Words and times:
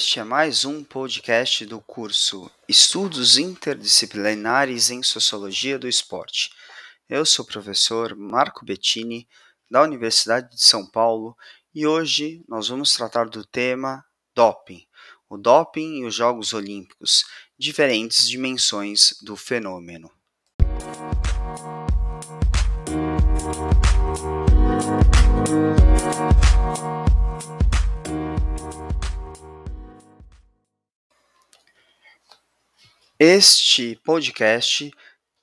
Este 0.00 0.18
é 0.18 0.24
mais 0.24 0.64
um 0.64 0.82
podcast 0.82 1.66
do 1.66 1.78
curso 1.78 2.50
Estudos 2.66 3.36
Interdisciplinares 3.36 4.88
em 4.88 5.02
Sociologia 5.02 5.78
do 5.78 5.86
Esporte. 5.86 6.48
Eu 7.06 7.26
sou 7.26 7.44
o 7.44 7.46
professor 7.46 8.16
Marco 8.16 8.64
Bettini, 8.64 9.28
da 9.70 9.82
Universidade 9.82 10.56
de 10.56 10.62
São 10.62 10.86
Paulo, 10.86 11.36
e 11.74 11.86
hoje 11.86 12.42
nós 12.48 12.68
vamos 12.68 12.94
tratar 12.94 13.28
do 13.28 13.44
tema 13.44 14.02
doping. 14.34 14.86
O 15.28 15.36
doping 15.36 15.98
e 15.98 16.06
os 16.06 16.14
Jogos 16.14 16.54
Olímpicos, 16.54 17.26
diferentes 17.58 18.26
dimensões 18.26 19.14
do 19.20 19.36
fenômeno. 19.36 20.10
Este 33.22 34.00
podcast 34.02 34.90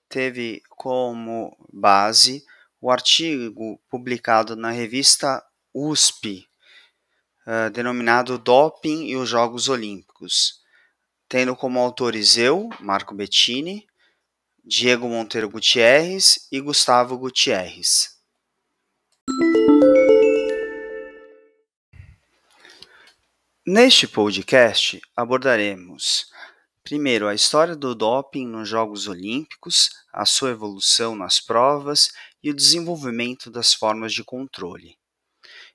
teve 0.09 0.63
como 0.67 1.55
base 1.72 2.44
o 2.81 2.90
artigo 2.90 3.80
publicado 3.88 4.55
na 4.55 4.72
revista 4.72 5.45
USP, 5.72 6.50
uh, 7.45 7.70
denominado 7.70 8.40
Doping 8.40 9.05
e 9.05 9.16
os 9.16 9.30
Jogos 9.30 9.70
Olímpicos, 9.70 10.59
tendo 11.30 11.55
como 11.55 11.80
autores 11.80 12.36
eu, 12.36 12.67
Marco 12.80 13.14
Bettini, 13.14 13.86
Diego 14.66 15.08
Monteiro 15.08 15.47
Gutierrez 15.47 16.47
e 16.52 16.59
Gustavo 16.59 17.16
Gutierrez. 17.16 18.17
Neste 23.64 24.08
podcast 24.08 25.00
abordaremos 25.16 26.36
Primeiro, 26.88 27.27
a 27.27 27.35
história 27.35 27.75
do 27.75 27.93
doping 27.93 28.47
nos 28.47 28.69
Jogos 28.69 29.09
Olímpicos, 29.09 29.89
a 30.13 30.25
sua 30.25 30.52
evolução 30.52 31.17
nas 31.17 31.38
provas 31.38 32.11
e 32.41 32.49
o 32.49 32.55
desenvolvimento 32.55 33.52
das 33.52 33.73
formas 33.73 34.13
de 34.13 34.23
controle. 34.23 34.97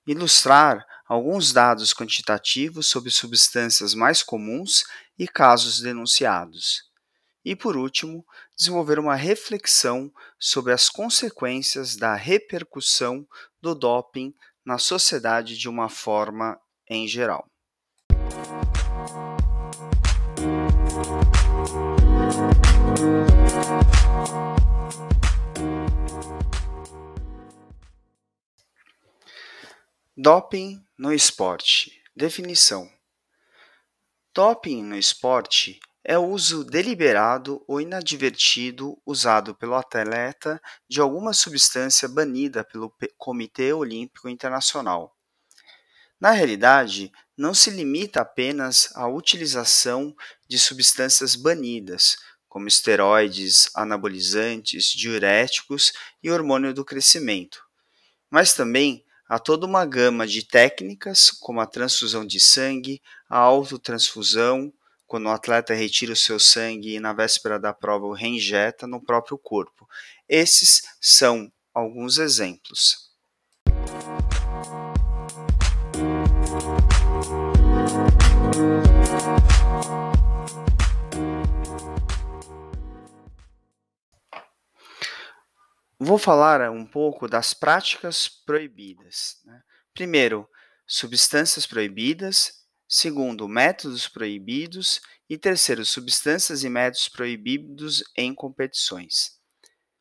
Ilustrar 0.06 0.82
alguns 1.06 1.52
dados 1.52 1.92
quantitativos 1.92 2.86
sobre 2.86 3.10
substâncias 3.10 3.92
mais 3.92 4.22
comuns 4.22 4.84
e 5.18 5.28
casos 5.28 5.82
denunciados. 5.82 6.84
E, 7.44 7.54
por 7.54 7.76
último, 7.76 8.24
desenvolver 8.56 8.98
uma 8.98 9.14
reflexão 9.14 10.10
sobre 10.38 10.72
as 10.72 10.88
consequências 10.88 11.94
da 11.94 12.14
repercussão 12.14 13.28
do 13.60 13.74
doping 13.74 14.32
na 14.64 14.78
sociedade 14.78 15.58
de 15.58 15.68
uma 15.68 15.90
forma 15.90 16.58
em 16.88 17.06
geral. 17.06 17.51
Doping 30.16 30.80
no 30.96 31.12
esporte. 31.12 32.00
Definição: 32.14 32.88
Doping 34.32 34.84
no 34.84 34.96
esporte 34.96 35.80
é 36.04 36.16
o 36.16 36.26
uso 36.26 36.62
deliberado 36.62 37.64
ou 37.66 37.80
inadvertido 37.80 38.96
usado 39.04 39.52
pelo 39.52 39.74
atleta 39.74 40.62
de 40.88 41.00
alguma 41.00 41.32
substância 41.32 42.08
banida 42.08 42.62
pelo 42.62 42.94
Comitê 43.18 43.72
Olímpico 43.72 44.28
Internacional. 44.28 45.16
Na 46.20 46.30
realidade, 46.30 47.10
não 47.36 47.52
se 47.52 47.68
limita 47.70 48.20
apenas 48.20 48.90
à 48.94 49.08
utilização 49.08 50.14
de 50.48 50.56
substâncias 50.56 51.34
banidas, 51.34 52.16
como 52.52 52.68
esteroides, 52.68 53.70
anabolizantes, 53.74 54.92
diuréticos 54.92 55.90
e 56.22 56.30
hormônio 56.30 56.74
do 56.74 56.84
crescimento, 56.84 57.64
mas 58.30 58.52
também 58.52 59.06
há 59.26 59.38
toda 59.38 59.64
uma 59.64 59.86
gama 59.86 60.26
de 60.26 60.46
técnicas, 60.46 61.30
como 61.30 61.62
a 61.62 61.66
transfusão 61.66 62.26
de 62.26 62.38
sangue, 62.38 63.00
a 63.26 63.38
autotransfusão, 63.38 64.70
quando 65.06 65.28
o 65.28 65.30
atleta 65.30 65.72
retira 65.72 66.12
o 66.12 66.16
seu 66.16 66.38
sangue 66.38 66.94
e 66.94 67.00
na 67.00 67.14
véspera 67.14 67.58
da 67.58 67.72
prova 67.72 68.04
o 68.04 68.12
reinjeta 68.12 68.86
no 68.86 69.02
próprio 69.02 69.38
corpo. 69.38 69.88
Esses 70.28 70.82
são 71.00 71.50
alguns 71.72 72.18
exemplos. 72.18 73.10
Vou 86.04 86.18
falar 86.18 86.68
um 86.68 86.84
pouco 86.84 87.28
das 87.28 87.54
práticas 87.54 88.28
proibidas. 88.28 89.36
Né? 89.44 89.62
Primeiro, 89.94 90.48
substâncias 90.84 91.64
proibidas. 91.64 92.64
Segundo, 92.88 93.48
métodos 93.48 94.08
proibidos. 94.08 95.00
E 95.30 95.38
terceiro, 95.38 95.86
substâncias 95.86 96.64
e 96.64 96.68
métodos 96.68 97.08
proibidos 97.08 98.02
em 98.16 98.34
competições. 98.34 99.38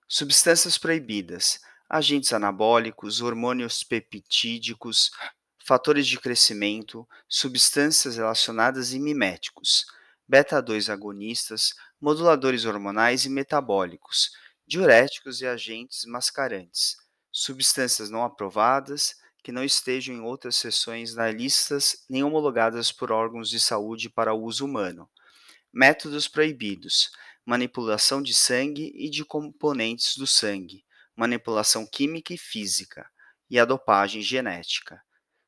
Substâncias 0.08 0.76
proibidas: 0.76 1.60
agentes 1.88 2.34
anabólicos, 2.34 3.22
hormônios 3.22 3.84
peptídicos, 3.84 5.12
fatores 5.64 6.08
de 6.08 6.20
crescimento, 6.20 7.08
substâncias 7.30 8.18
relacionadas 8.18 8.92
e 8.92 9.00
miméticos, 9.00 9.86
beta-2 10.28 10.92
agonistas, 10.92 11.76
moduladores 12.02 12.66
hormonais 12.66 13.26
e 13.26 13.30
metabólicos 13.30 14.32
diuréticos 14.72 15.42
e 15.42 15.46
agentes 15.46 16.06
mascarantes, 16.06 16.96
substâncias 17.30 18.10
não 18.10 18.24
aprovadas 18.24 19.18
que 19.44 19.52
não 19.52 19.66
estejam 19.66 20.16
em 20.16 20.22
outras 20.22 20.56
seções 20.56 21.14
das 21.14 21.36
listas 21.36 22.06
nem 22.10 22.24
homologadas 22.24 22.90
por 22.90 23.12
órgãos 23.12 23.50
de 23.50 23.60
saúde 23.60 24.10
para 24.10 24.34
uso 24.34 24.64
humano. 24.64 25.10
Métodos 25.74 26.26
proibidos: 26.30 27.12
manipulação 27.46 28.22
de 28.22 28.34
sangue 28.34 28.94
e 28.96 29.10
de 29.10 29.26
componentes 29.26 30.16
do 30.16 30.26
sangue, 30.26 30.86
manipulação 31.18 31.86
química 31.86 32.34
e 32.34 32.38
física, 32.38 33.06
e 33.50 33.60
a 33.60 33.66
dopagem 33.66 34.22
genética. 34.22 35.02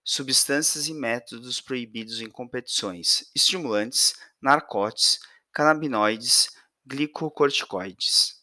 Substâncias 0.03 0.89
e 0.89 0.93
métodos 0.93 1.61
proibidos 1.61 2.19
em 2.19 2.29
competições: 2.29 3.31
estimulantes, 3.33 4.15
narcóticos, 4.41 5.19
canabinoides, 5.53 6.49
glicocorticoides. 6.85 8.42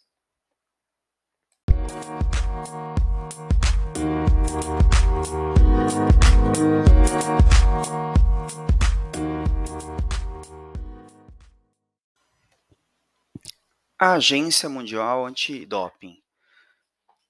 A 13.96 14.14
Agência 14.14 14.68
Mundial 14.68 15.24
Antidoping. 15.26 16.20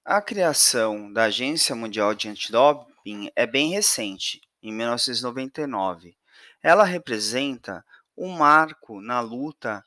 A 0.02 0.22
criação 0.22 1.12
da 1.12 1.24
Agência 1.24 1.74
Mundial 1.74 2.14
de 2.14 2.28
Antidoping 2.28 3.30
é 3.36 3.46
bem 3.46 3.70
recente, 3.70 4.40
em 4.62 4.72
1999. 4.72 6.16
Ela 6.62 6.84
representa 6.84 7.84
um 8.16 8.30
marco 8.30 8.98
na 9.02 9.20
luta 9.20 9.84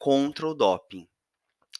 contra 0.00 0.48
o 0.48 0.54
doping. 0.54 1.06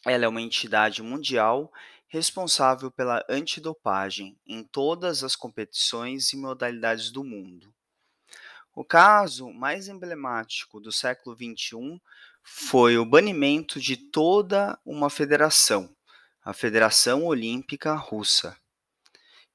Ela 0.05 0.25
é 0.25 0.27
uma 0.29 0.41
entidade 0.41 1.01
mundial 1.01 1.69
responsável 2.13 2.91
pela 2.91 3.25
antidopagem 3.27 4.37
em 4.45 4.63
todas 4.63 5.23
as 5.23 5.35
competições 5.35 6.31
e 6.31 6.37
modalidades 6.37 7.09
do 7.09 7.23
mundo. 7.23 7.73
O 8.75 8.85
caso 8.85 9.51
mais 9.51 9.87
emblemático 9.87 10.79
do 10.79 10.91
século 10.91 11.35
XXI 11.35 11.99
foi 12.43 12.99
o 12.99 13.05
banimento 13.05 13.79
de 13.79 13.97
toda 13.97 14.79
uma 14.85 15.09
federação, 15.09 15.89
a 16.43 16.53
Federação 16.53 17.25
Olímpica 17.25 17.95
Russa. 17.95 18.55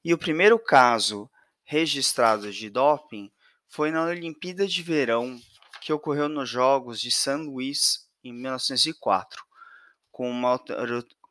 E 0.05 0.13
o 0.13 0.19
primeiro 0.19 0.59
caso 0.59 1.31
registrado 1.63 2.51
de 2.53 2.69
doping 2.69 3.31
foi 3.69 3.93
na 3.93 4.03
Olimpíada 4.03 4.67
de 4.67 4.83
Verão, 4.83 5.41
que 5.81 5.93
ocorreu 5.93 6.29
nos 6.29 6.49
Jogos 6.49 7.01
de 7.01 7.13
São 7.13 7.45
Luís 7.45 8.09
em 8.25 8.33
1904, 8.33 9.45
com 10.11 10.29
uma 10.29 10.59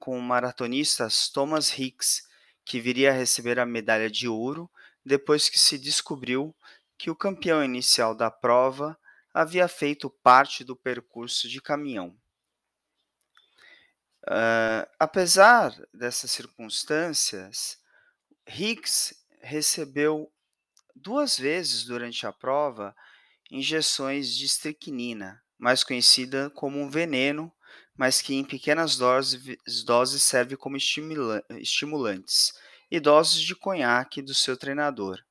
com 0.07 0.18
o 0.18 0.21
maratonista 0.21 1.06
Thomas 1.33 1.77
Hicks, 1.77 2.30
que 2.63 2.80
viria 2.80 3.09
a 3.09 3.13
receber 3.13 3.59
a 3.59 3.65
medalha 3.65 4.09
de 4.09 4.25
ouro 4.25 4.71
depois 5.06 5.50
que 5.50 5.59
se 5.59 5.77
descobriu 5.77 6.56
que 6.98 7.12
o 7.12 7.15
campeão 7.15 7.62
inicial 7.62 8.15
da 8.15 8.31
prova 8.31 8.98
havia 9.33 9.68
feito 9.68 10.09
parte 10.09 10.63
do 10.63 10.77
percurso 10.77 11.50
de 11.50 11.62
caminhão. 11.62 12.18
Uh, 14.24 14.88
apesar 14.98 15.75
dessas 15.94 16.31
circunstâncias, 16.31 17.77
Hicks 18.48 19.13
recebeu 19.42 20.31
duas 20.95 21.38
vezes 21.38 21.83
durante 21.83 22.25
a 22.25 22.31
prova 22.31 22.95
injeções 23.51 24.33
de 24.33 24.45
estricnina, 24.45 25.44
mais 25.57 25.83
conhecida 25.83 26.50
como 26.51 26.80
um 26.80 26.89
veneno, 26.89 27.51
mas 27.97 28.21
que 28.21 28.35
em 28.35 28.45
pequenas 28.45 28.95
doses, 28.95 29.57
doses 29.83 30.21
serve 30.21 30.55
como 30.55 30.77
estimulantes, 30.77 32.53
e 32.89 32.99
doses 32.99 33.41
de 33.41 33.55
conhaque 33.55 34.21
do 34.21 34.33
seu 34.33 34.55
treinador. 34.55 35.21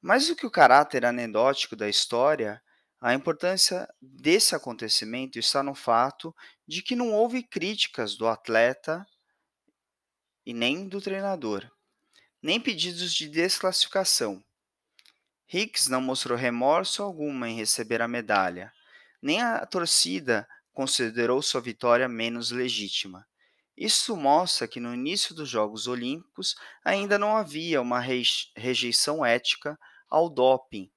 Mais 0.00 0.28
do 0.28 0.36
que 0.36 0.46
o 0.46 0.50
caráter 0.50 1.04
anedótico 1.04 1.74
da 1.74 1.88
história, 1.88 2.62
a 3.00 3.12
importância 3.12 3.88
desse 4.00 4.54
acontecimento 4.54 5.38
está 5.38 5.62
no 5.62 5.74
fato 5.74 6.34
de 6.66 6.82
que 6.82 6.96
não 6.96 7.12
houve 7.12 7.42
críticas 7.42 8.16
do 8.16 8.26
atleta 8.26 9.04
e 10.46 10.54
nem 10.54 10.88
do 10.88 11.00
treinador, 11.00 11.70
nem 12.40 12.60
pedidos 12.60 13.12
de 13.12 13.28
desclassificação. 13.28 14.42
Hicks 15.52 15.88
não 15.88 16.00
mostrou 16.00 16.38
remorso 16.38 17.02
algum 17.02 17.44
em 17.44 17.56
receber 17.56 18.00
a 18.00 18.08
medalha, 18.08 18.72
nem 19.20 19.42
a 19.42 19.66
torcida 19.66 20.48
considerou 20.78 21.42
sua 21.42 21.60
vitória 21.60 22.08
menos 22.08 22.52
legítima. 22.52 23.26
Isso 23.76 24.16
mostra 24.16 24.68
que 24.68 24.78
no 24.78 24.94
início 24.94 25.34
dos 25.34 25.48
Jogos 25.48 25.88
Olímpicos 25.88 26.54
ainda 26.84 27.18
não 27.18 27.36
havia 27.36 27.82
uma 27.82 27.98
rejeição 27.98 29.26
ética 29.26 29.76
ao 30.08 30.30
doping 30.30 30.88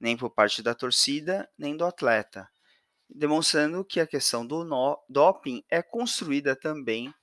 nem 0.00 0.16
por 0.16 0.30
parte 0.30 0.60
da 0.60 0.74
torcida, 0.74 1.48
nem 1.56 1.76
do 1.76 1.84
atleta, 1.84 2.48
demonstrando 3.08 3.84
que 3.84 4.00
a 4.00 4.08
questão 4.08 4.44
do 4.44 4.66
doping 5.08 5.62
é 5.70 5.80
construída 5.80 6.56
também 6.56 7.14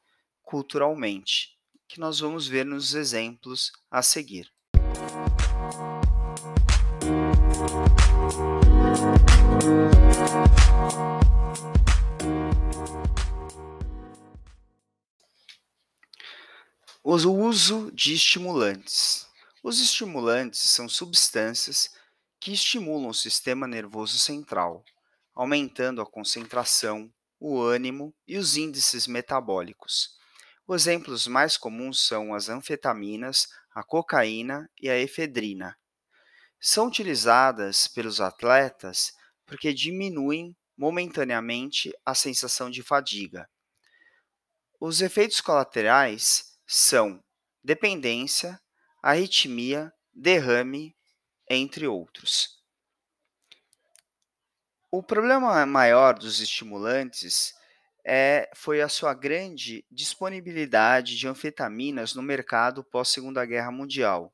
culturalmente, 0.42 1.50
que 1.86 2.00
nós 2.00 2.22
vamos 2.22 2.48
ver 2.48 2.66
nos 2.66 2.94
exemplos 2.94 3.74
a 3.92 4.02
seguir. 4.02 4.50
O 17.12 17.16
uso 17.16 17.92
de 17.92 18.14
estimulantes. 18.14 19.28
Os 19.64 19.82
estimulantes 19.82 20.60
são 20.60 20.88
substâncias 20.88 21.90
que 22.40 22.54
estimulam 22.54 23.10
o 23.10 23.16
sistema 23.16 23.68
nervoso 23.68 24.20
central, 24.20 24.86
aumentando 25.34 26.04
a 26.04 26.06
concentração, 26.06 27.12
o 27.40 27.60
ânimo 27.60 28.14
e 28.28 28.38
os 28.38 28.58
índices 28.58 29.08
metabólicos. 29.08 30.20
Os 30.68 30.84
exemplos 30.84 31.26
mais 31.26 31.58
comuns 31.58 32.06
são 32.06 32.32
as 32.32 32.48
anfetaminas, 32.48 33.48
a 33.74 33.82
cocaína 33.82 34.70
e 34.80 34.88
a 34.88 34.96
efedrina. 34.96 35.76
São 36.62 36.86
utilizadas 36.86 37.88
pelos 37.88 38.22
atletas 38.22 39.14
porque 39.48 39.74
diminuem 39.74 40.56
momentaneamente 40.78 41.92
a 42.06 42.14
sensação 42.14 42.70
de 42.70 42.84
fadiga. 42.84 43.50
Os 44.80 45.02
efeitos 45.02 45.42
colaterais 45.42 46.49
são 46.72 47.20
dependência, 47.64 48.62
arritmia, 49.02 49.92
derrame 50.14 50.96
entre 51.50 51.88
outros. 51.88 52.60
O 54.92 55.02
problema 55.02 55.66
maior 55.66 56.20
dos 56.20 56.40
estimulantes 56.40 57.56
é, 58.06 58.48
foi 58.54 58.82
a 58.82 58.88
sua 58.88 59.16
grande 59.16 59.84
disponibilidade 59.90 61.18
de 61.18 61.28
anfetaminas 61.28 62.14
no 62.14 62.22
mercado 62.22 62.84
pós-Segunda 62.84 63.44
Guerra 63.48 63.72
Mundial, 63.72 64.32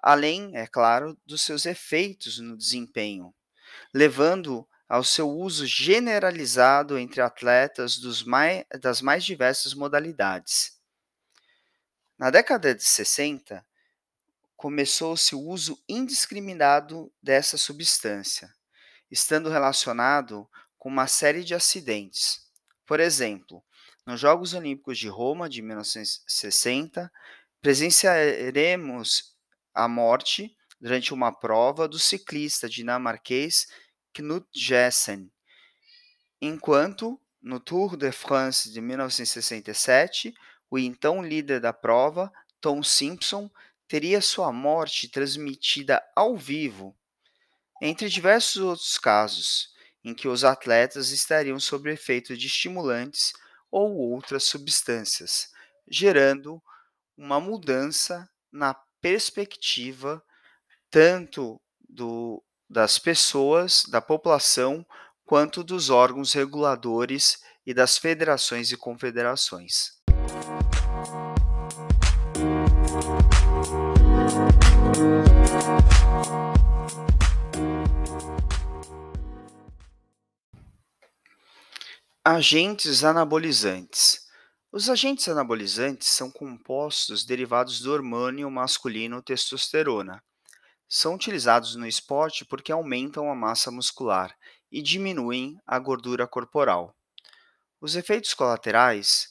além, 0.00 0.50
é 0.56 0.66
claro, 0.66 1.16
dos 1.24 1.42
seus 1.42 1.64
efeitos 1.64 2.40
no 2.40 2.56
desempenho, 2.56 3.32
levando 3.94 4.66
ao 4.88 5.04
seu 5.04 5.30
uso 5.30 5.64
generalizado 5.64 6.98
entre 6.98 7.20
atletas 7.20 8.00
das 8.80 9.00
mais 9.00 9.24
diversas 9.24 9.74
modalidades. 9.74 10.75
Na 12.18 12.30
década 12.30 12.74
de 12.74 12.82
60, 12.82 13.62
começou-se 14.56 15.34
o 15.34 15.40
uso 15.40 15.78
indiscriminado 15.86 17.12
dessa 17.22 17.58
substância, 17.58 18.50
estando 19.10 19.50
relacionado 19.50 20.48
com 20.78 20.88
uma 20.88 21.06
série 21.06 21.44
de 21.44 21.54
acidentes. 21.54 22.50
Por 22.86 23.00
exemplo, 23.00 23.62
nos 24.06 24.18
Jogos 24.18 24.54
Olímpicos 24.54 24.98
de 24.98 25.08
Roma 25.08 25.46
de 25.46 25.60
1960, 25.60 27.12
presenciaremos 27.60 29.36
a 29.74 29.86
morte 29.86 30.56
durante 30.80 31.12
uma 31.12 31.30
prova 31.30 31.86
do 31.86 31.98
ciclista 31.98 32.66
dinamarquês 32.66 33.66
Knut 34.14 34.46
Jessen, 34.54 35.30
enquanto 36.40 37.20
no 37.42 37.60
Tour 37.60 37.94
de 37.94 38.10
France 38.10 38.72
de 38.72 38.80
1967, 38.80 40.32
o 40.70 40.78
então 40.78 41.22
líder 41.24 41.60
da 41.60 41.72
prova, 41.72 42.32
Tom 42.60 42.82
Simpson, 42.82 43.50
teria 43.88 44.20
sua 44.20 44.52
morte 44.52 45.08
transmitida 45.08 46.02
ao 46.14 46.36
vivo, 46.36 46.96
entre 47.80 48.08
diversos 48.08 48.62
outros 48.62 48.98
casos 48.98 49.74
em 50.06 50.14
que 50.14 50.28
os 50.28 50.44
atletas 50.44 51.10
estariam 51.10 51.58
sob 51.58 51.90
efeito 51.90 52.36
de 52.36 52.46
estimulantes 52.46 53.32
ou 53.70 53.96
outras 53.96 54.44
substâncias, 54.44 55.50
gerando 55.88 56.62
uma 57.16 57.40
mudança 57.40 58.28
na 58.52 58.72
perspectiva 59.00 60.22
tanto 60.90 61.60
do, 61.88 62.42
das 62.70 63.00
pessoas, 63.00 63.84
da 63.84 64.00
população, 64.00 64.86
quanto 65.24 65.64
dos 65.64 65.90
órgãos 65.90 66.32
reguladores 66.32 67.40
e 67.66 67.74
das 67.74 67.98
federações 67.98 68.70
e 68.70 68.76
confederações. 68.76 69.95
Agentes 82.28 83.04
anabolizantes. 83.04 84.26
Os 84.72 84.90
agentes 84.90 85.28
anabolizantes 85.28 86.08
são 86.08 86.30
compostos 86.30 87.24
derivados 87.24 87.80
do 87.80 87.92
hormônio 87.92 88.50
masculino 88.50 89.22
testosterona. 89.22 90.22
São 90.88 91.14
utilizados 91.14 91.76
no 91.76 91.86
esporte 91.86 92.44
porque 92.44 92.72
aumentam 92.72 93.30
a 93.30 93.34
massa 93.34 93.70
muscular 93.70 94.36
e 94.70 94.82
diminuem 94.82 95.56
a 95.66 95.78
gordura 95.78 96.26
corporal. 96.26 96.94
Os 97.80 97.96
efeitos 97.96 98.34
colaterais 98.34 99.28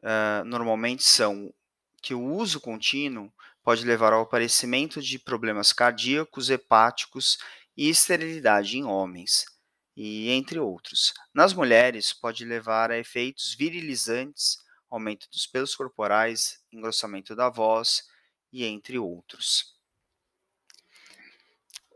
uh, 0.00 0.44
normalmente 0.44 1.02
são 1.02 1.52
que 2.02 2.14
o 2.14 2.22
uso 2.22 2.60
contínuo 2.60 3.32
pode 3.62 3.84
levar 3.84 4.12
ao 4.12 4.22
aparecimento 4.22 5.00
de 5.00 5.18
problemas 5.18 5.72
cardíacos, 5.72 6.50
hepáticos 6.50 7.38
e 7.76 7.88
esterilidade 7.88 8.76
em 8.76 8.84
homens 8.84 9.44
e 9.96 10.30
entre 10.30 10.58
outros. 10.58 11.12
Nas 11.34 11.52
mulheres, 11.52 12.12
pode 12.12 12.44
levar 12.44 12.90
a 12.90 12.98
efeitos 12.98 13.54
virilizantes, 13.54 14.58
aumento 14.90 15.28
dos 15.30 15.46
pelos 15.46 15.74
corporais, 15.74 16.60
engrossamento 16.72 17.36
da 17.36 17.48
voz 17.48 18.02
e 18.52 18.64
entre 18.64 18.98
outros. 18.98 19.72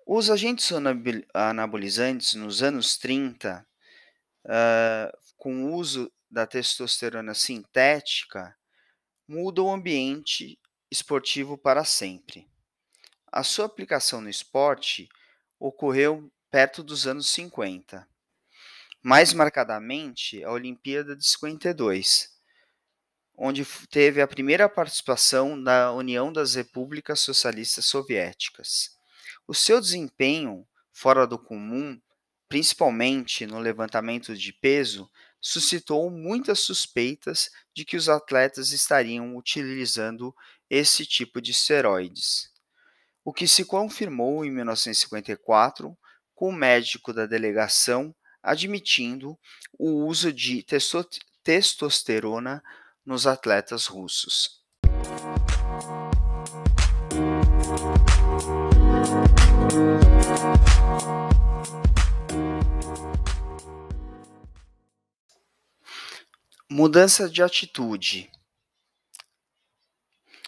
Os 0.07 0.31
agentes 0.31 0.71
anabolizantes 1.35 2.35
nos 2.35 2.63
anos 2.63 2.97
30, 2.97 3.67
uh, 4.45 4.49
ah, 4.49 5.13
com 5.37 5.65
o 5.65 5.75
uso 5.75 6.13
da 6.31 6.47
testosterona 6.47 7.35
sintética, 7.35 8.57
mudam 9.27 9.67
o 9.67 9.73
ambiente 9.73 10.59
esportivo 10.91 11.59
para 11.59 11.85
sempre. 11.85 12.49
A 13.31 13.43
sua 13.43 13.67
aplicação 13.67 14.21
no 14.21 14.31
esporte 14.31 15.09
ocorreu 15.59 16.31
perto 16.51 16.83
dos 16.83 17.07
anos 17.07 17.29
50. 17.31 18.07
Mais 19.03 19.33
marcadamente, 19.33 20.43
a 20.43 20.51
Olimpíada 20.51 21.15
de 21.15 21.27
52, 21.27 22.31
onde 23.37 23.65
teve 23.91 24.23
a 24.23 24.27
primeira 24.27 24.69
participação 24.69 25.63
da 25.63 25.93
União 25.93 26.33
das 26.33 26.55
Repúblicas 26.55 27.21
Socialistas 27.21 27.85
Soviéticas. 27.87 28.97
O 29.47 29.55
seu 29.55 29.81
desempenho 29.81 30.67
fora 30.93 31.27
do 31.27 31.39
comum, 31.39 32.01
principalmente 32.49 33.47
no 33.47 33.59
levantamento 33.59 34.35
de 34.35 34.53
peso, 34.53 35.11
suscitou 35.41 36.11
muitas 36.11 36.61
suspeitas 36.61 37.51
de 37.75 37.85
que 37.85 37.97
os 37.97 38.09
atletas 38.09 38.73
estariam 38.73 39.37
utilizando 39.37 40.35
esse 40.69 41.07
tipo 41.07 41.41
de 41.41 41.53
esteroides, 41.53 42.51
o 43.25 43.33
que 43.33 43.49
se 43.49 43.65
confirmou 43.65 44.45
em 44.45 44.51
1954 44.51 45.97
com 46.35 46.49
o 46.51 46.53
médico 46.53 47.13
da 47.13 47.27
delegação 47.27 48.15
admitindo 48.43 49.37
o 49.77 50.07
uso 50.07 50.33
de 50.33 50.65
testosterona 51.43 52.63
nos 53.05 53.27
atletas 53.27 53.87
russos. 53.87 54.63
Mudança 66.71 67.29
de 67.29 67.43
atitude. 67.43 68.31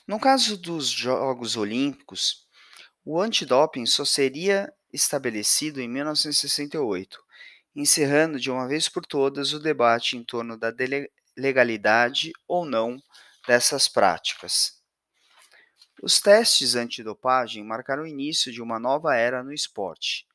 No 0.08 0.18
caso 0.18 0.56
dos 0.56 0.88
Jogos 0.88 1.54
Olímpicos, 1.54 2.48
o 3.04 3.20
antidoping 3.20 3.84
só 3.84 4.06
seria 4.06 4.72
estabelecido 4.90 5.82
em 5.82 5.86
1968, 5.86 7.22
encerrando 7.76 8.40
de 8.40 8.50
uma 8.50 8.66
vez 8.66 8.88
por 8.88 9.04
todas 9.04 9.52
o 9.52 9.60
debate 9.60 10.16
em 10.16 10.24
torno 10.24 10.56
da 10.56 10.72
legalidade 11.36 12.32
ou 12.46 12.64
não 12.64 12.98
dessas 13.46 13.86
práticas. 13.86 14.82
Os 16.02 16.22
testes 16.22 16.74
antidopagem 16.74 17.62
marcaram 17.62 18.04
o 18.04 18.06
início 18.06 18.50
de 18.50 18.62
uma 18.62 18.78
nova 18.78 19.14
era 19.14 19.42
no 19.42 19.52
esporte, 19.52 20.26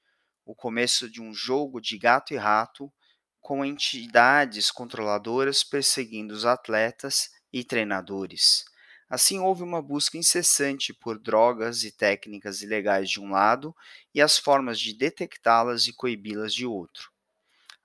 o 0.45 0.53
começo 0.53 1.09
de 1.09 1.19
um 1.19 1.33
jogo 1.33 1.81
de 1.81 1.97
gato 1.97 2.31
e 2.31 2.37
rato, 2.37 2.93
com 3.41 3.65
entidades 3.65 4.69
controladoras 4.69 5.63
perseguindo 5.63 6.31
os 6.31 6.45
atletas 6.45 7.31
e 7.51 7.63
treinadores. 7.63 8.71
Assim, 9.13 9.37
houve 9.37 9.61
uma 9.61 9.79
busca 9.79 10.17
incessante 10.17 10.91
por 10.91 11.19
drogas 11.19 11.83
e 11.83 11.91
técnicas 11.91 12.63
ilegais 12.63 13.07
de 13.07 13.21
um 13.21 13.29
lado 13.29 13.75
e 14.11 14.19
as 14.19 14.39
formas 14.39 14.79
de 14.79 14.91
detectá-las 14.91 15.85
e 15.85 15.93
coibi-las 15.93 16.51
de 16.51 16.65
outro. 16.65 17.11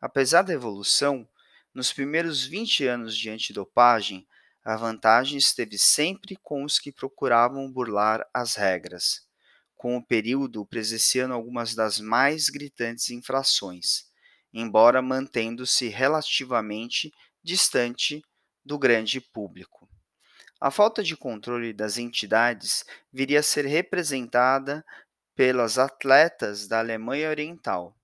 Apesar 0.00 0.40
da 0.40 0.54
evolução, 0.54 1.28
nos 1.74 1.92
primeiros 1.92 2.46
20 2.46 2.86
anos 2.86 3.14
de 3.14 3.28
antidopagem, 3.28 4.26
a 4.64 4.74
vantagem 4.74 5.36
esteve 5.36 5.76
sempre 5.76 6.34
com 6.34 6.64
os 6.64 6.78
que 6.78 6.90
procuravam 6.90 7.70
burlar 7.70 8.26
as 8.32 8.54
regras, 8.54 9.28
com 9.76 9.98
o 9.98 10.02
período 10.02 10.64
presenciando 10.64 11.34
algumas 11.34 11.74
das 11.74 12.00
mais 12.00 12.48
gritantes 12.48 13.10
infrações, 13.10 14.06
embora 14.50 15.02
mantendo-se 15.02 15.88
relativamente 15.88 17.12
distante 17.44 18.22
do 18.64 18.78
grande 18.78 19.20
público. 19.20 19.77
A 20.60 20.72
falta 20.72 21.04
de 21.04 21.16
controle 21.16 21.72
das 21.72 21.98
entidades 21.98 22.84
viria 23.12 23.38
a 23.38 23.42
ser 23.44 23.64
representada 23.64 24.84
pelas 25.36 25.78
atletas 25.78 26.66
da 26.66 26.80
Alemanha 26.80 27.30
Oriental. 27.30 27.96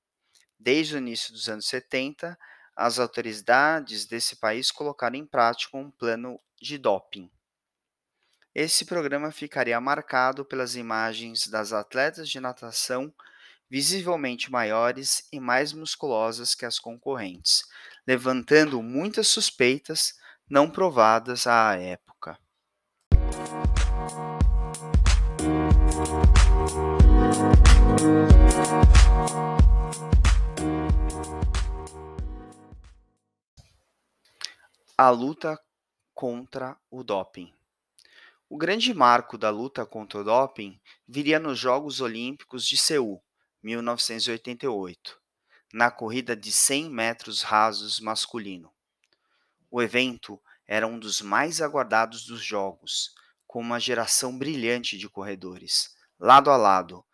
Desde 0.56 0.94
o 0.94 0.98
início 0.98 1.32
dos 1.32 1.48
anos 1.48 1.66
70, 1.66 2.38
as 2.76 3.00
autoridades 3.00 4.06
desse 4.06 4.36
país 4.36 4.70
colocaram 4.70 5.16
em 5.16 5.26
prática 5.26 5.76
um 5.76 5.90
plano 5.90 6.40
de 6.62 6.78
doping. 6.78 7.28
Esse 8.54 8.84
programa 8.84 9.32
ficaria 9.32 9.80
marcado 9.80 10.44
pelas 10.44 10.76
imagens 10.76 11.48
das 11.48 11.72
atletas 11.72 12.28
de 12.28 12.38
natação 12.38 13.12
visivelmente 13.68 14.52
maiores 14.52 15.26
e 15.32 15.40
mais 15.40 15.72
musculosas 15.72 16.54
que 16.54 16.64
as 16.64 16.78
concorrentes, 16.78 17.64
levantando 18.06 18.80
muitas 18.80 19.26
suspeitas 19.26 20.14
não 20.48 20.70
provadas 20.70 21.48
à 21.48 21.74
época. 21.76 22.38
A 34.96 35.10
luta 35.10 35.60
contra 36.14 36.76
o 36.90 37.02
doping. 37.02 37.52
O 38.48 38.56
grande 38.56 38.94
marco 38.94 39.36
da 39.36 39.50
luta 39.50 39.84
contra 39.84 40.20
o 40.20 40.24
doping 40.24 40.80
viria 41.08 41.38
nos 41.38 41.58
Jogos 41.58 42.00
Olímpicos 42.00 42.66
de 42.66 42.76
Seul, 42.76 43.22
1988, 43.62 45.18
na 45.72 45.90
corrida 45.90 46.36
de 46.36 46.52
100 46.52 46.90
metros 46.90 47.42
rasos 47.42 47.98
masculino. 47.98 48.72
O 49.70 49.82
evento 49.82 50.40
era 50.66 50.86
um 50.86 50.98
dos 50.98 51.20
mais 51.20 51.60
aguardados 51.60 52.26
dos 52.26 52.44
Jogos, 52.44 53.14
com 53.46 53.60
uma 53.60 53.80
geração 53.80 54.36
brilhante 54.36 54.98
de 54.98 55.08
corredores, 55.08 55.93
lado 56.24 56.50
a 56.50 56.56
lado, 56.56 57.04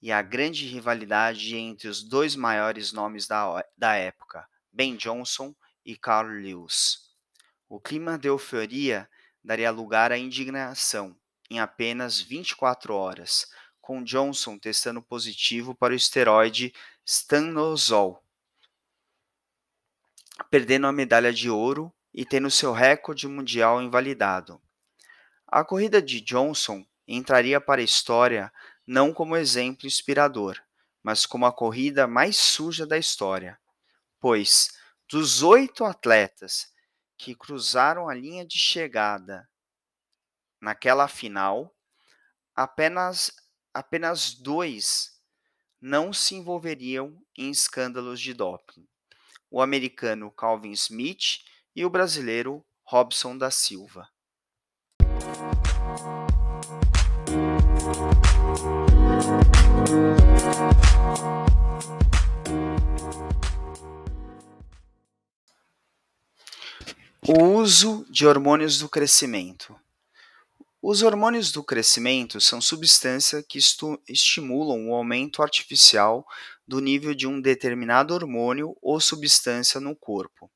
e 0.00 0.12
a 0.12 0.22
grande 0.22 0.64
rivalidade 0.64 1.56
entre 1.56 1.88
os 1.88 2.04
dois 2.04 2.36
maiores 2.36 2.92
nomes 2.92 3.26
da, 3.26 3.64
da 3.76 3.96
época, 3.96 4.48
Ben 4.72 4.94
Johnson 4.94 5.52
e 5.84 5.96
Carl 5.96 6.28
Lewis. 6.28 7.00
O 7.68 7.80
clima 7.80 8.16
de 8.16 8.28
euforia 8.28 9.10
daria 9.42 9.72
lugar 9.72 10.12
à 10.12 10.16
indignação 10.16 11.18
em 11.50 11.58
apenas 11.58 12.20
24 12.20 12.94
horas, 12.94 13.48
com 13.80 14.04
Johnson 14.04 14.56
testando 14.56 15.02
positivo 15.02 15.74
para 15.74 15.92
o 15.92 15.96
esteroide 15.96 16.72
stanozol, 17.04 18.24
perdendo 20.48 20.86
a 20.86 20.92
medalha 20.92 21.32
de 21.32 21.50
ouro 21.50 21.92
e 22.14 22.24
tendo 22.24 22.48
seu 22.52 22.72
recorde 22.72 23.26
mundial 23.26 23.82
invalidado. 23.82 24.62
A 25.44 25.64
corrida 25.64 26.00
de 26.00 26.20
Johnson 26.20 26.86
entraria 27.06 27.60
para 27.60 27.80
a 27.80 27.84
história 27.84 28.52
não 28.86 29.12
como 29.12 29.36
exemplo 29.36 29.86
inspirador, 29.86 30.60
mas 31.02 31.26
como 31.26 31.46
a 31.46 31.52
corrida 31.52 32.06
mais 32.06 32.36
suja 32.36 32.86
da 32.86 32.98
história, 32.98 33.58
pois 34.18 34.70
dos 35.08 35.42
oito 35.42 35.84
atletas 35.84 36.72
que 37.16 37.34
cruzaram 37.34 38.08
a 38.08 38.14
linha 38.14 38.44
de 38.44 38.58
chegada 38.58 39.48
naquela 40.60 41.06
final, 41.08 41.74
apenas, 42.54 43.30
apenas 43.72 44.34
dois 44.34 45.20
não 45.80 46.12
se 46.12 46.34
envolveriam 46.34 47.22
em 47.36 47.50
escândalos 47.50 48.20
de 48.20 48.32
doping: 48.32 48.88
o 49.50 49.60
americano 49.60 50.30
Calvin 50.30 50.72
Smith 50.72 51.44
e 51.76 51.84
o 51.84 51.90
brasileiro 51.90 52.64
Robson 52.82 53.36
da 53.36 53.50
Silva. 53.50 54.08
O 67.26 67.42
uso 67.44 68.06
de 68.10 68.26
hormônios 68.26 68.78
do 68.78 68.88
crescimento. 68.88 69.76
Os 70.80 71.02
hormônios 71.02 71.52
do 71.52 71.62
crescimento 71.62 72.40
são 72.40 72.60
substâncias 72.60 73.44
que 73.48 73.58
estimulam 74.08 74.88
o 74.88 74.94
aumento 74.94 75.42
artificial 75.42 76.26
do 76.66 76.80
nível 76.80 77.14
de 77.14 77.26
um 77.26 77.40
determinado 77.40 78.14
hormônio 78.14 78.76
ou 78.80 78.98
substância 79.00 79.78
no 79.78 79.94
corpo. 79.94 80.50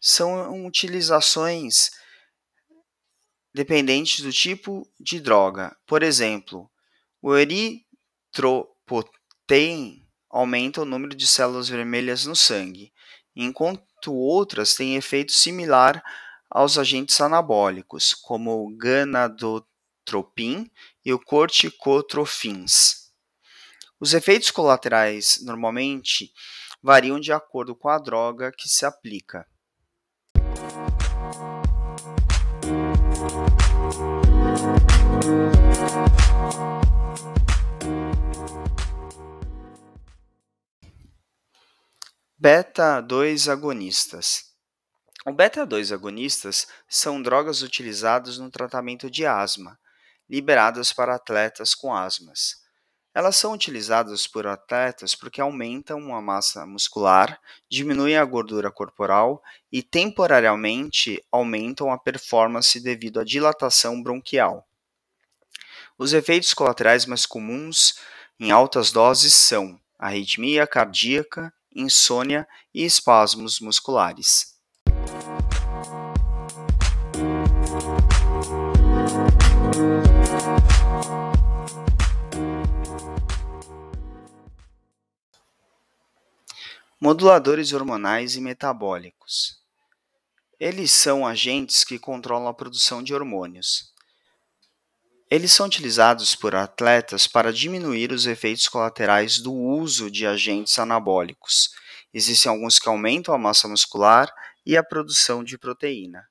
São 0.00 0.64
utilizações 0.64 1.90
dependentes 3.54 4.22
do 4.22 4.32
tipo 4.32 4.90
de 4.98 5.20
droga. 5.20 5.76
Por 5.86 6.02
exemplo, 6.02 6.70
o 7.20 7.36
eritropoetin 7.36 10.00
aumenta 10.30 10.82
o 10.82 10.84
número 10.84 11.14
de 11.14 11.26
células 11.26 11.68
vermelhas 11.68 12.26
no 12.26 12.36
sangue, 12.36 12.92
enquanto 13.34 14.14
outras 14.14 14.74
têm 14.74 14.96
efeito 14.96 15.32
similar 15.32 16.02
aos 16.48 16.78
agentes 16.78 17.20
anabólicos, 17.20 18.14
como 18.14 18.64
o 18.64 18.76
ganadotropin 18.76 20.70
e 21.04 21.12
o 21.12 21.18
corticotrofins. 21.18 23.10
Os 23.98 24.14
efeitos 24.14 24.50
colaterais 24.50 25.40
normalmente 25.42 26.32
variam 26.82 27.20
de 27.20 27.32
acordo 27.32 27.76
com 27.76 27.88
a 27.88 27.98
droga 27.98 28.50
que 28.50 28.68
se 28.68 28.86
aplica. 28.86 29.46
Beta-2 42.42 43.52
agonistas. 43.52 44.54
O 45.26 45.30
beta-2 45.30 45.92
agonistas 45.92 46.66
são 46.88 47.20
drogas 47.20 47.60
utilizadas 47.60 48.38
no 48.38 48.50
tratamento 48.50 49.10
de 49.10 49.26
asma, 49.26 49.78
liberadas 50.26 50.90
para 50.90 51.14
atletas 51.14 51.74
com 51.74 51.94
asmas. 51.94 52.56
Elas 53.14 53.36
são 53.36 53.52
utilizadas 53.52 54.26
por 54.26 54.46
atletas 54.46 55.14
porque 55.14 55.38
aumentam 55.38 56.14
a 56.14 56.22
massa 56.22 56.64
muscular, 56.64 57.38
diminuem 57.70 58.16
a 58.16 58.24
gordura 58.24 58.70
corporal 58.70 59.42
e 59.70 59.82
temporariamente 59.82 61.22
aumentam 61.30 61.92
a 61.92 61.98
performance 61.98 62.80
devido 62.80 63.20
à 63.20 63.22
dilatação 63.22 64.02
bronquial. 64.02 64.66
Os 65.98 66.14
efeitos 66.14 66.54
colaterais 66.54 67.04
mais 67.04 67.26
comuns 67.26 67.96
em 68.40 68.50
altas 68.50 68.90
doses 68.90 69.34
são 69.34 69.78
arritmia 69.98 70.66
cardíaca, 70.66 71.52
insônia 71.74 72.46
e 72.74 72.84
espasmos 72.84 73.60
musculares. 73.60 74.58
Moduladores 87.00 87.72
hormonais 87.72 88.36
e 88.36 88.40
metabólicos. 88.42 89.58
Eles 90.58 90.92
são 90.92 91.26
agentes 91.26 91.82
que 91.82 91.98
controlam 91.98 92.46
a 92.46 92.52
produção 92.52 93.02
de 93.02 93.14
hormônios. 93.14 93.90
Eles 95.30 95.52
são 95.52 95.66
utilizados 95.66 96.34
por 96.34 96.56
atletas 96.56 97.28
para 97.28 97.52
diminuir 97.52 98.10
os 98.10 98.26
efeitos 98.26 98.66
colaterais 98.66 99.38
do 99.38 99.54
uso 99.54 100.10
de 100.10 100.26
agentes 100.26 100.76
anabólicos. 100.76 101.70
Existem 102.12 102.50
alguns 102.50 102.80
que 102.80 102.88
aumentam 102.88 103.32
a 103.32 103.38
massa 103.38 103.68
muscular 103.68 104.28
e 104.66 104.76
a 104.76 104.82
produção 104.82 105.44
de 105.44 105.56
proteína. 105.56 106.26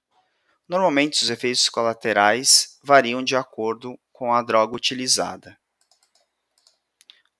Normalmente, 0.68 1.24
os 1.24 1.30
efeitos 1.30 1.70
colaterais 1.70 2.78
variam 2.84 3.24
de 3.24 3.38
acordo 3.38 3.98
com 4.12 4.34
a 4.34 4.42
droga 4.42 4.76
utilizada. 4.76 5.58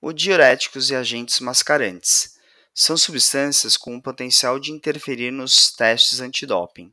Os 0.00 0.14
diuréticos 0.14 0.88
e 0.88 0.96
agentes 0.96 1.40
mascarantes 1.40 2.38
são 2.74 2.96
substâncias 2.96 3.76
com 3.76 3.94
o 3.94 4.02
potencial 4.02 4.58
de 4.58 4.72
interferir 4.72 5.30
nos 5.30 5.70
testes 5.70 6.20
antidoping. 6.20 6.90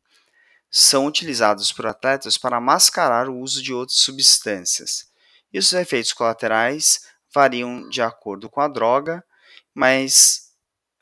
São 0.70 1.06
utilizados 1.06 1.72
por 1.72 1.86
atletas 1.88 2.38
para 2.38 2.60
mascarar 2.60 3.30
o 3.30 3.40
uso 3.40 3.64
de 3.64 3.74
outras 3.74 4.00
substâncias. 4.00 5.08
E 5.52 5.60
os 5.60 5.72
efeitos 5.72 6.14
colaterais 6.14 7.02
variam 7.34 7.88
de 7.90 8.02
acordo 8.02 8.50
com 8.50 8.62
a 8.62 8.68
droga, 8.68 9.24
mas 9.74 10.48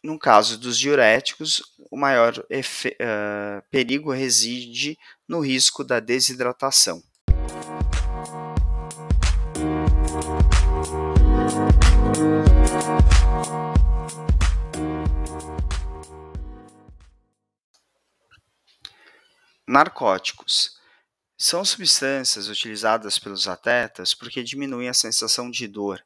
no 0.04 0.20
caso 0.20 0.58
dos 0.58 0.78
diuréticos, 0.78 1.64
o 1.90 1.98
maior 1.98 2.38
uh, 2.38 3.70
perigo 3.72 4.12
reside 4.12 4.98
no 5.28 5.40
risco 5.40 5.84
da 5.84 6.00
desidratação. 6.00 7.02
Narcóticos 19.68 20.78
são 21.36 21.66
substâncias 21.66 22.48
utilizadas 22.48 23.18
pelos 23.18 23.48
atletas 23.48 24.14
porque 24.14 24.44
diminuem 24.44 24.88
a 24.88 24.94
sensação 24.94 25.50
de 25.50 25.68
dor, 25.68 26.06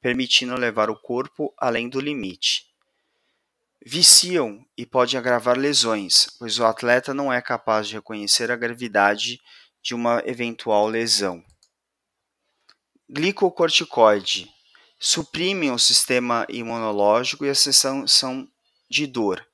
permitindo 0.00 0.54
levar 0.54 0.88
o 0.88 0.96
corpo 0.96 1.52
além 1.58 1.88
do 1.88 2.00
limite. 2.00 2.66
Viciam 3.84 4.64
e 4.76 4.86
podem 4.86 5.18
agravar 5.18 5.58
lesões, 5.58 6.26
pois 6.38 6.58
o 6.58 6.64
atleta 6.64 7.12
não 7.12 7.32
é 7.32 7.42
capaz 7.42 7.88
de 7.88 7.94
reconhecer 7.94 8.50
a 8.50 8.56
gravidade 8.56 9.40
de 9.82 9.94
uma 9.94 10.22
eventual 10.24 10.86
lesão. 10.86 11.42
Glicocorticoide 13.08 14.48
suprimem 15.00 15.72
o 15.72 15.78
sistema 15.78 16.46
imunológico 16.48 17.44
e 17.44 17.48
a 17.48 17.54
sensação 17.54 18.48
de 18.88 19.06
dor. 19.06 19.44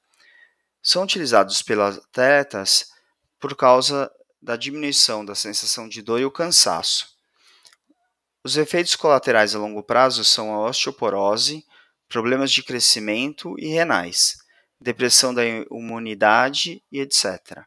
São 0.82 1.04
utilizados 1.04 1.62
pelos 1.62 1.96
atletas 1.98 2.95
por 3.40 3.56
causa 3.56 4.10
da 4.40 4.56
diminuição 4.56 5.24
da 5.24 5.34
sensação 5.34 5.88
de 5.88 6.02
dor 6.02 6.20
e 6.20 6.24
o 6.24 6.30
cansaço. 6.30 7.16
Os 8.44 8.56
efeitos 8.56 8.94
colaterais 8.94 9.54
a 9.54 9.58
longo 9.58 9.82
prazo 9.82 10.24
são 10.24 10.54
a 10.54 10.68
osteoporose, 10.68 11.64
problemas 12.08 12.52
de 12.52 12.62
crescimento 12.62 13.58
e 13.58 13.66
renais, 13.66 14.36
depressão 14.80 15.34
da 15.34 15.44
imunidade 15.44 16.82
e 16.92 17.00
etc. 17.00 17.64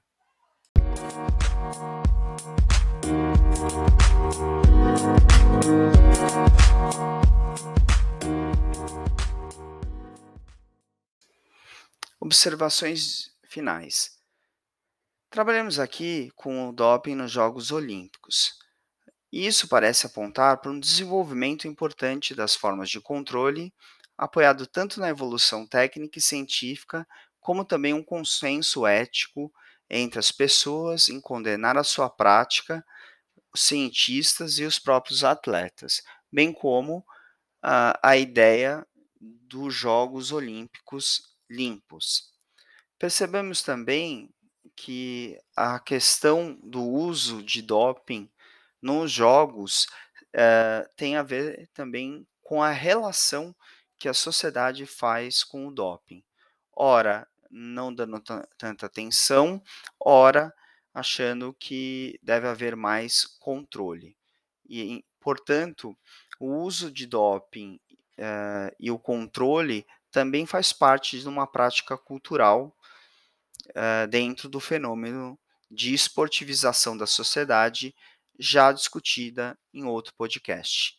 Observações 12.21 13.31
finais. 13.49 14.18
Trabalhamos 15.31 15.77
aqui 15.77 16.31
com 16.35 16.67
o 16.67 16.71
doping 16.71 17.13
nos 17.13 17.31
Jogos 17.31 17.71
Olímpicos. 17.71 18.57
Isso 19.31 19.67
parece 19.67 20.07
apontar 20.07 20.59
para 20.59 20.71
um 20.71 20.79
desenvolvimento 20.79 21.67
importante 21.67 22.33
das 22.33 22.55
formas 22.55 22.89
de 22.89 22.99
controle, 22.99 23.71
apoiado 24.17 24.65
tanto 24.65 24.99
na 24.99 25.07
evolução 25.07 25.67
técnica 25.67 26.17
e 26.17 26.21
científica, 26.21 27.07
como 27.39 27.63
também 27.63 27.93
um 27.93 28.03
consenso 28.03 28.87
ético 28.87 29.53
entre 29.87 30.17
as 30.17 30.31
pessoas 30.31 31.09
em 31.09 31.21
condenar 31.21 31.77
a 31.77 31.83
sua 31.83 32.09
prática, 32.09 32.83
os 33.53 33.61
cientistas 33.61 34.57
e 34.57 34.63
os 34.63 34.79
próprios 34.79 35.23
atletas, 35.23 36.01
bem 36.31 36.51
como 36.51 37.05
a, 37.61 37.99
a 38.01 38.17
ideia 38.17 38.83
dos 39.21 39.75
Jogos 39.75 40.31
Olímpicos 40.31 41.21
limpos. 41.47 42.33
Percebemos 42.97 43.61
também 43.61 44.33
que 44.81 45.37
a 45.57 45.77
questão 45.77 46.57
do 46.63 46.81
uso 46.81 47.43
de 47.43 47.61
doping 47.61 48.29
nos 48.81 49.11
jogos 49.11 49.87
eh, 50.33 50.89
tem 50.95 51.17
a 51.17 51.21
ver 51.21 51.69
também 51.73 52.25
com 52.41 52.63
a 52.63 52.71
relação 52.71 53.53
que 53.97 54.07
a 54.07 54.13
sociedade 54.13 54.85
faz 54.85 55.43
com 55.43 55.67
o 55.67 55.71
doping. 55.71 56.23
Ora, 56.73 57.27
não 57.51 57.93
dando 57.93 58.23
tanta 58.57 58.85
atenção, 58.85 59.61
ora, 59.99 60.53
achando 60.93 61.53
que 61.59 62.17
deve 62.23 62.47
haver 62.47 62.77
mais 62.77 63.25
controle. 63.25 64.15
E, 64.65 65.03
portanto, 65.19 65.93
o 66.39 66.55
uso 66.55 66.89
de 66.89 67.05
doping 67.05 67.81
uh, 68.17 68.73
e 68.79 68.89
o 68.89 68.97
controle 68.97 69.85
também 70.09 70.45
faz 70.45 70.71
parte 70.71 71.19
de 71.19 71.27
uma 71.27 71.45
prática 71.45 71.97
cultural 71.97 72.73
uh, 73.71 74.07
dentro 74.07 74.49
do 74.49 74.59
fenômeno 74.59 75.39
de 75.69 75.93
esportivização 75.93 76.97
da 76.97 77.05
sociedade, 77.05 77.93
já 78.39 78.71
discutida 78.71 79.57
em 79.73 79.85
outro 79.85 80.13
podcast. 80.17 80.97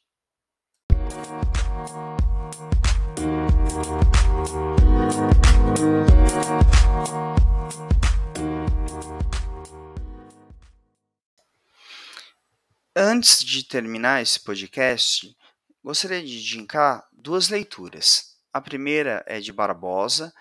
Antes 12.94 13.42
de 13.42 13.64
terminar 13.64 14.20
esse 14.20 14.38
podcast, 14.38 15.34
gostaria 15.82 16.22
de 16.22 16.36
indicar 16.36 17.08
duas 17.12 17.48
leituras. 17.48 18.36
A 18.52 18.60
primeira 18.60 19.24
é 19.26 19.40
de 19.40 19.52
Barbosa, 19.52 20.32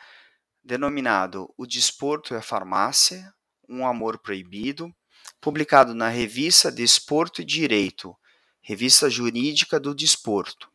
denominado 0.63 1.53
O 1.57 1.65
Desporto 1.65 2.33
e 2.33 2.37
a 2.37 2.41
Farmácia, 2.41 3.33
Um 3.67 3.85
Amor 3.85 4.19
Proibido, 4.19 4.93
publicado 5.41 5.93
na 5.93 6.09
Revista 6.09 6.71
Desporto 6.71 7.41
e 7.41 7.45
Direito, 7.45 8.15
revista 8.61 9.09
jurídica 9.09 9.79
do 9.79 9.95
desporto. 9.95 10.69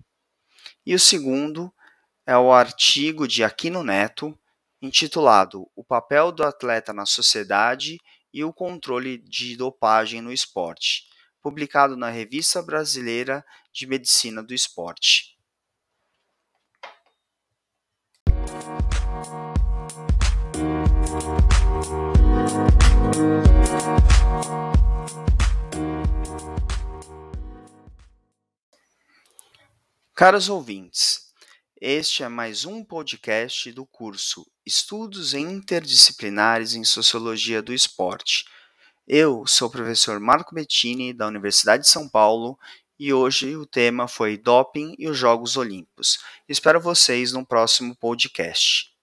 E 0.85 0.94
o 0.94 0.99
segundo 0.99 1.73
é 2.27 2.37
o 2.37 2.53
artigo 2.53 3.29
de 3.29 3.44
Aquino 3.44 3.85
Neto, 3.85 4.38
intitulado 4.81 5.70
O 5.77 5.85
papel 5.85 6.33
do 6.33 6.42
atleta 6.42 6.92
na 6.92 7.07
sociedade 7.07 7.99
e 8.33 8.42
o 8.42 8.53
controle 8.53 9.18
de 9.18 9.57
dopagem 9.57 10.20
no 10.20 10.33
esporte, 10.33 11.05
publicado 11.40 11.97
na 11.97 12.11
Revista 12.11 12.61
Brasileira 12.62 13.44
de 13.73 13.87
Medicina 13.87 14.42
do 14.42 14.53
Esporte. 14.53 15.34
Caros 30.14 30.49
ouvintes, 30.49 31.21
este 31.81 32.23
é 32.23 32.29
mais 32.29 32.64
um 32.64 32.85
podcast 32.85 33.71
do 33.73 33.85
curso 33.85 34.47
Estudos 34.64 35.35
Interdisciplinares 35.35 36.75
em 36.75 36.85
Sociologia 36.85 37.61
do 37.61 37.75
Esporte. 37.75 38.45
Eu 39.07 39.47
sou 39.47 39.69
o 39.69 39.71
professor 39.71 40.19
Marco 40.21 40.55
Bettini, 40.55 41.12
da 41.12 41.27
Universidade 41.27 41.83
de 41.83 41.90
São 41.90 42.09
Paulo, 42.09 42.57
e 42.99 43.12
hoje 43.12 43.57
o 43.57 43.67
tema 43.67 44.09
foi 44.09 44.38
Doping 44.38 44.95
e 44.99 45.09
os 45.09 45.19
Jogos 45.19 45.57
Olímpicos. 45.57 46.21
Espero 46.49 46.81
vocês 46.81 47.33
no 47.33 47.45
próximo 47.45 47.95
podcast. 47.97 48.94